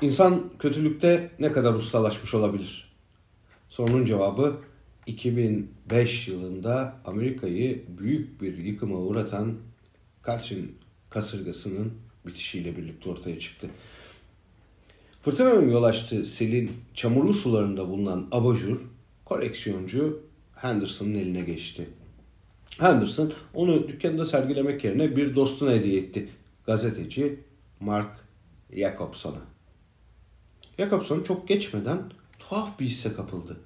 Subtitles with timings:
[0.00, 2.92] İnsan kötülükte ne kadar ustalaşmış olabilir?
[3.68, 4.56] Sorunun cevabı
[5.06, 9.54] 2005 yılında Amerika'yı büyük bir yıkıma uğratan
[10.22, 10.78] Katrin
[11.10, 11.92] kasırgasının
[12.26, 13.70] bitişiyle birlikte ortaya çıktı.
[15.22, 18.80] Fırtınanın yol açtığı selin çamurlu sularında bulunan abajur
[19.24, 20.22] koleksiyoncu
[20.54, 21.88] Henderson'ın eline geçti.
[22.78, 26.28] Henderson onu dükkanda sergilemek yerine bir dostuna hediye etti.
[26.66, 27.40] Gazeteci
[27.80, 28.18] Mark
[28.72, 29.57] Jacobson'a.
[30.78, 32.02] Jacobson çok geçmeden
[32.38, 33.60] tuhaf bir hisse kapıldı.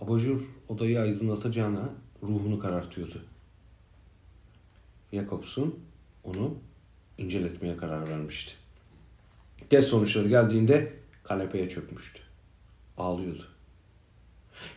[0.00, 1.88] Abajur odayı aydınlatacağına
[2.22, 3.22] ruhunu karartıyordu.
[5.12, 5.74] Jacobson
[6.24, 6.54] onu
[7.18, 8.52] inceletmeye karar vermişti.
[9.70, 10.92] Test sonuçları geldiğinde
[11.24, 12.20] kanepeye çökmüştü.
[12.98, 13.46] Ağlıyordu.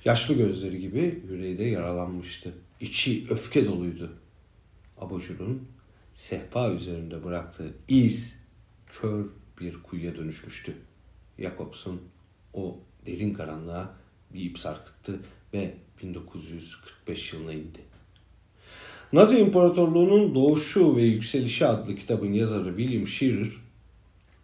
[0.06, 2.54] Yaşlı gözleri gibi yüreği de yaralanmıştı.
[2.80, 4.14] İçi öfke doluydu.
[4.98, 5.68] Abajur'un
[6.16, 8.40] sehpa üzerinde bıraktığı iz
[8.88, 9.26] kör
[9.60, 10.76] bir kuyuya dönüşmüştü.
[11.40, 12.00] Jacobson
[12.54, 13.94] o derin karanlığa
[14.34, 15.20] bir ip sarkıttı
[15.54, 17.80] ve 1945 yılına indi.
[19.14, 23.50] Nazi İmparatorluğu'nun Doğuşu ve Yükselişi adlı kitabın yazarı William Shearer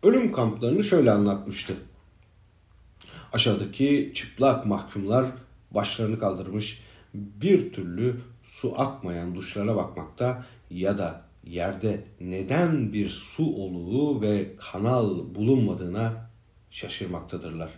[0.03, 1.73] ölüm kamplarını şöyle anlatmıştı.
[3.33, 5.25] Aşağıdaki çıplak mahkumlar
[5.71, 14.21] başlarını kaldırmış bir türlü su akmayan duşlara bakmakta ya da yerde neden bir su oluğu
[14.21, 16.28] ve kanal bulunmadığına
[16.71, 17.69] şaşırmaktadırlar.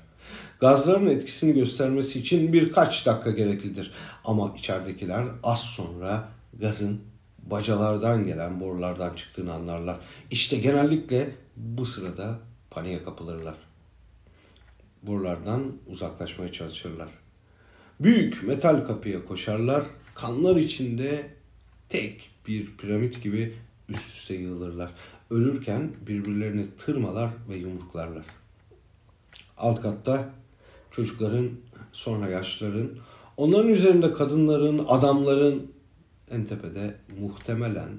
[0.59, 3.91] Gazların etkisini göstermesi için birkaç dakika gereklidir.
[4.25, 7.01] Ama içeridekiler az sonra gazın
[7.37, 9.97] bacalardan gelen borulardan çıktığını anlarlar.
[10.31, 12.39] İşte genellikle bu sırada
[12.69, 13.55] paniğe kapılırlar.
[15.03, 17.09] Borulardan uzaklaşmaya çalışırlar.
[17.99, 19.83] Büyük metal kapıya koşarlar.
[20.15, 21.29] Kanlar içinde
[21.89, 23.53] tek bir piramit gibi
[23.89, 24.91] üst üste yığılırlar.
[25.29, 28.25] Ölürken birbirlerini tırmalar ve yumruklarlar.
[29.61, 30.29] Alt katta
[30.91, 31.49] çocukların,
[31.91, 32.89] sonra yaşlıların,
[33.37, 35.71] onların üzerinde kadınların, adamların,
[36.31, 37.89] en tepede muhtemelen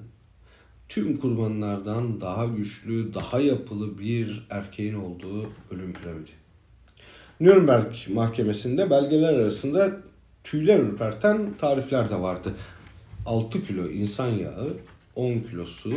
[0.89, 6.31] tüm kurbanlardan daha güçlü, daha yapılı bir erkeğin olduğu ölüm piramidi.
[7.39, 9.91] Nürnberg mahkemesinde belgeler arasında
[10.43, 12.53] tüyler ürperten tarifler de vardı.
[13.25, 14.77] 6 kilo insan yağı,
[15.15, 15.93] 10 kilo su,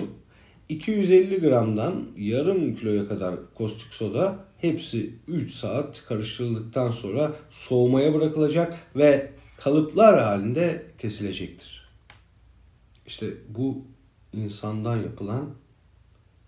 [0.69, 9.31] 250 gramdan yarım kiloya kadar kostik soda hepsi 3 saat karıştırıldıktan sonra soğumaya bırakılacak ve
[9.56, 11.88] kalıplar halinde kesilecektir.
[13.06, 13.84] İşte bu
[14.32, 15.50] insandan yapılan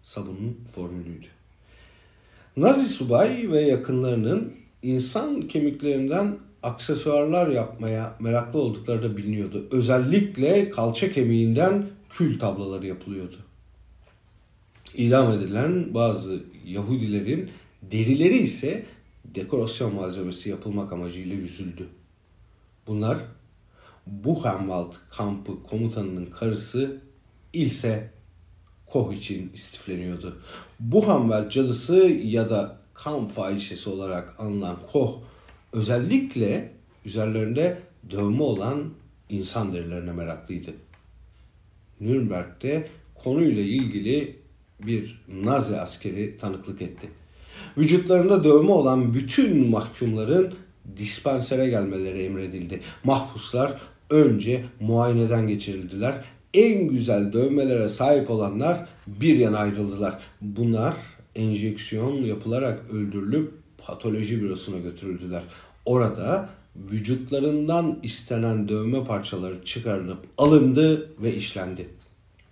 [0.03, 1.27] sabunun formülüydü.
[2.57, 4.53] Nazi subay ve yakınlarının
[4.83, 9.69] insan kemiklerinden aksesuarlar yapmaya meraklı oldukları da biliniyordu.
[9.71, 13.48] Özellikle kalça kemiğinden kül tabloları yapılıyordu.
[14.95, 17.51] İdam edilen bazı Yahudilerin
[17.83, 18.85] derileri ise
[19.25, 21.87] dekorasyon malzemesi yapılmak amacıyla yüzüldü.
[22.87, 23.19] Bunlar
[24.07, 27.01] Buchenwald kampı komutanının karısı
[27.53, 28.11] Ilse
[28.87, 30.39] Koh için istifleniyordu.
[30.81, 35.19] Buchenwald cadısı ya da kamp fahişesi olarak anılan Koh
[35.73, 36.73] özellikle
[37.05, 37.79] üzerlerinde
[38.11, 38.91] dövme olan
[39.29, 40.71] insan derilerine meraklıydı.
[42.01, 44.39] Nürnberg'de konuyla ilgili
[44.87, 47.09] bir Nazi askeri tanıklık etti.
[47.79, 50.55] Vücutlarında dövme olan bütün mahkumların
[50.97, 52.81] dispansere gelmeleri emredildi.
[53.05, 53.81] Mahpuslar
[54.11, 56.25] önce muayeneden geçirildiler.
[56.55, 60.19] En güzel dövmelere sahip olanlar bir yana ayrıldılar.
[60.41, 60.95] Bunlar
[61.35, 63.53] enjeksiyon yapılarak öldürülüp
[63.87, 65.43] patoloji bürosuna götürüldüler.
[65.85, 71.89] Orada vücutlarından istenen dövme parçaları çıkarılıp alındı ve işlendi.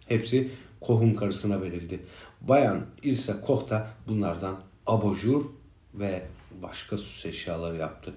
[0.09, 0.48] Hepsi
[0.86, 2.00] Koh'un karısına verildi.
[2.41, 5.44] Bayan Ilse Koh da bunlardan abajur
[5.94, 6.26] ve
[6.62, 8.14] başka süs eşyaları yaptı.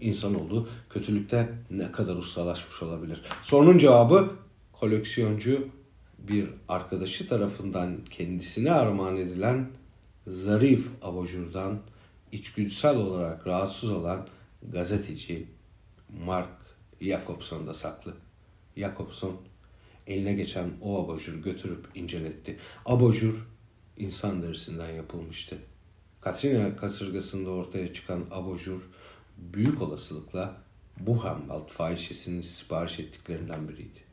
[0.00, 3.22] İnsanoğlu kötülükte ne kadar ustalaşmış olabilir?
[3.42, 4.30] Sorunun cevabı
[4.72, 5.68] koleksiyoncu
[6.18, 9.68] bir arkadaşı tarafından kendisine armağan edilen
[10.26, 11.78] zarif abajurdan
[12.32, 14.26] içgüdüsel olarak rahatsız olan
[14.62, 15.46] gazeteci
[16.24, 16.48] Mark
[17.00, 18.14] Jacobson'da saklı.
[18.76, 19.36] Jacobson
[20.08, 22.58] eline geçen o abajuru götürüp inceletti.
[22.86, 23.46] Abajur
[23.96, 25.58] insan derisinden yapılmıştı.
[26.20, 28.80] Katrina kasırgasında ortaya çıkan abajur
[29.38, 30.56] büyük olasılıkla
[31.00, 34.07] Buchenwald fahişesinin sipariş ettiklerinden biriydi.